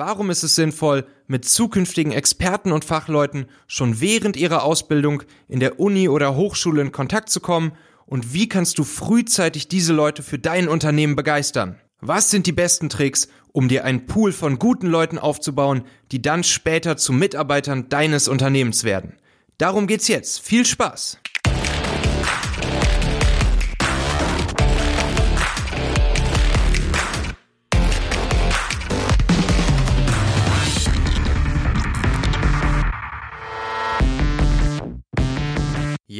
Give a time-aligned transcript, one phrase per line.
[0.00, 5.78] Warum ist es sinnvoll, mit zukünftigen Experten und Fachleuten schon während ihrer Ausbildung in der
[5.78, 7.72] Uni oder Hochschule in Kontakt zu kommen?
[8.06, 11.78] Und wie kannst du frühzeitig diese Leute für dein Unternehmen begeistern?
[12.00, 16.44] Was sind die besten Tricks, um dir einen Pool von guten Leuten aufzubauen, die dann
[16.44, 19.18] später zu Mitarbeitern deines Unternehmens werden?
[19.58, 20.40] Darum geht's jetzt.
[20.40, 21.18] Viel Spaß!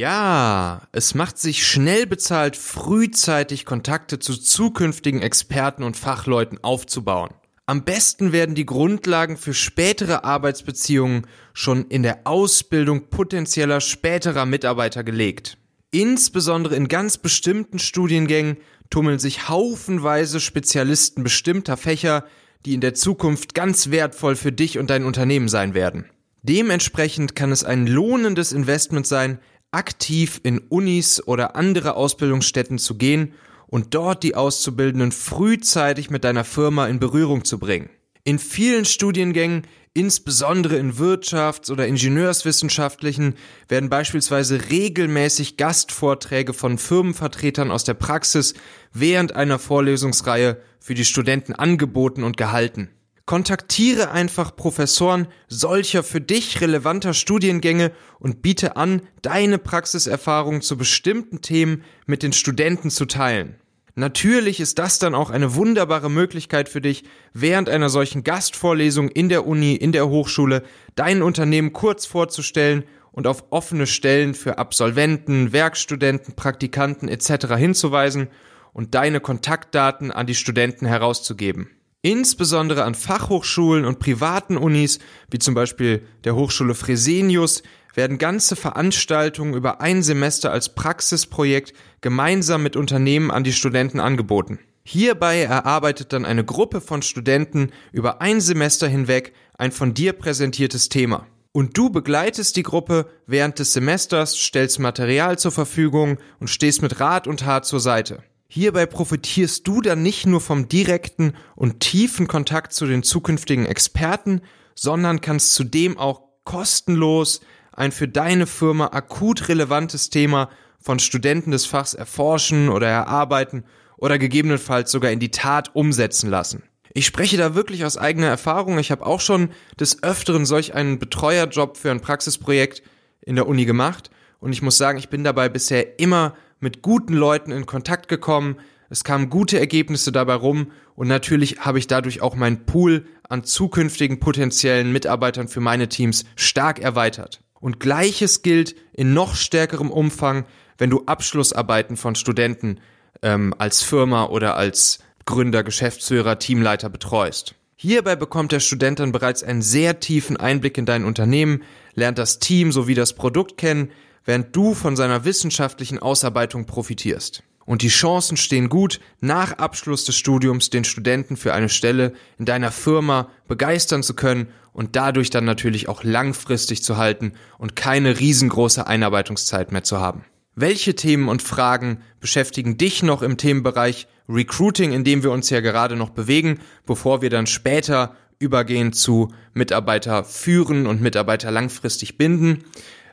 [0.01, 7.29] Ja, es macht sich schnell bezahlt, frühzeitig Kontakte zu zukünftigen Experten und Fachleuten aufzubauen.
[7.67, 15.03] Am besten werden die Grundlagen für spätere Arbeitsbeziehungen schon in der Ausbildung potenzieller späterer Mitarbeiter
[15.03, 15.59] gelegt.
[15.91, 18.57] Insbesondere in ganz bestimmten Studiengängen
[18.89, 22.25] tummeln sich haufenweise Spezialisten bestimmter Fächer,
[22.65, 26.05] die in der Zukunft ganz wertvoll für dich und dein Unternehmen sein werden.
[26.41, 29.37] Dementsprechend kann es ein lohnendes Investment sein,
[29.71, 33.33] aktiv in Unis oder andere Ausbildungsstätten zu gehen
[33.67, 37.89] und dort die Auszubildenden frühzeitig mit deiner Firma in Berührung zu bringen.
[38.23, 43.35] In vielen Studiengängen, insbesondere in Wirtschafts- oder Ingenieurswissenschaftlichen,
[43.67, 48.53] werden beispielsweise regelmäßig Gastvorträge von Firmenvertretern aus der Praxis
[48.93, 52.89] während einer Vorlesungsreihe für die Studenten angeboten und gehalten.
[53.31, 61.39] Kontaktiere einfach Professoren solcher für dich relevanter Studiengänge und biete an, deine Praxiserfahrung zu bestimmten
[61.39, 63.55] Themen mit den Studenten zu teilen.
[63.95, 69.29] Natürlich ist das dann auch eine wunderbare Möglichkeit für dich, während einer solchen Gastvorlesung in
[69.29, 70.63] der Uni, in der Hochschule,
[70.95, 77.55] dein Unternehmen kurz vorzustellen und auf offene Stellen für Absolventen, Werkstudenten, Praktikanten etc.
[77.55, 78.27] hinzuweisen
[78.73, 81.69] und deine Kontaktdaten an die Studenten herauszugeben.
[82.03, 84.97] Insbesondere an Fachhochschulen und privaten Unis,
[85.29, 87.61] wie zum Beispiel der Hochschule Fresenius,
[87.93, 94.57] werden ganze Veranstaltungen über ein Semester als Praxisprojekt gemeinsam mit Unternehmen an die Studenten angeboten.
[94.83, 100.89] Hierbei erarbeitet dann eine Gruppe von Studenten über ein Semester hinweg ein von dir präsentiertes
[100.89, 101.27] Thema.
[101.51, 106.99] Und du begleitest die Gruppe während des Semesters, stellst Material zur Verfügung und stehst mit
[106.99, 108.23] Rat und Tat zur Seite.
[108.53, 114.41] Hierbei profitierst du dann nicht nur vom direkten und tiefen Kontakt zu den zukünftigen Experten,
[114.75, 117.39] sondern kannst zudem auch kostenlos
[117.71, 120.49] ein für deine Firma akut relevantes Thema
[120.81, 123.63] von Studenten des Fachs erforschen oder erarbeiten
[123.95, 126.63] oder gegebenenfalls sogar in die Tat umsetzen lassen.
[126.93, 128.79] Ich spreche da wirklich aus eigener Erfahrung.
[128.79, 132.83] Ich habe auch schon des Öfteren solch einen Betreuerjob für ein Praxisprojekt
[133.21, 137.13] in der Uni gemacht und ich muss sagen, ich bin dabei bisher immer mit guten
[137.13, 138.55] Leuten in Kontakt gekommen,
[138.89, 143.43] es kamen gute Ergebnisse dabei rum und natürlich habe ich dadurch auch meinen Pool an
[143.43, 147.41] zukünftigen potenziellen Mitarbeitern für meine Teams stark erweitert.
[147.61, 150.45] Und gleiches gilt in noch stärkerem Umfang,
[150.77, 152.79] wenn du Abschlussarbeiten von Studenten
[153.21, 157.55] ähm, als Firma oder als Gründer, Geschäftsführer, Teamleiter betreust.
[157.83, 161.63] Hierbei bekommt der Student dann bereits einen sehr tiefen Einblick in dein Unternehmen,
[161.95, 163.89] lernt das Team sowie das Produkt kennen,
[164.23, 167.41] während du von seiner wissenschaftlichen Ausarbeitung profitierst.
[167.65, 172.45] Und die Chancen stehen gut, nach Abschluss des Studiums den Studenten für eine Stelle in
[172.45, 178.19] deiner Firma begeistern zu können und dadurch dann natürlich auch langfristig zu halten und keine
[178.19, 180.23] riesengroße Einarbeitungszeit mehr zu haben.
[180.55, 185.61] Welche Themen und Fragen beschäftigen dich noch im Themenbereich Recruiting, in dem wir uns ja
[185.61, 192.65] gerade noch bewegen, bevor wir dann später übergehen zu Mitarbeiter führen und Mitarbeiter langfristig binden?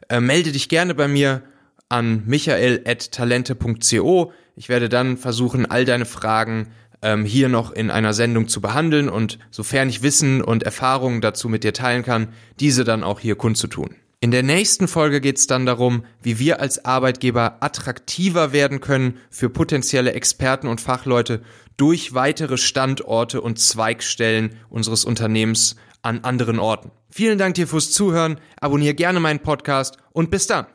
[0.09, 1.43] Äh, melde dich gerne bei mir
[1.89, 4.33] an michael.talente.co.
[4.57, 6.71] Ich werde dann versuchen, all deine Fragen
[7.03, 11.49] ähm, hier noch in einer Sendung zu behandeln und sofern ich Wissen und Erfahrungen dazu
[11.49, 13.95] mit dir teilen kann, diese dann auch hier kundzutun.
[14.21, 19.19] In der nächsten Folge geht es dann darum, wie wir als Arbeitgeber attraktiver werden können
[19.31, 21.41] für potenzielle Experten und Fachleute
[21.77, 26.91] durch weitere Standorte und Zweigstellen unseres Unternehmens an anderen Orten.
[27.11, 30.67] Vielen Dank dir fürs Zuhören, abonniere gerne meinen Podcast und bis dann.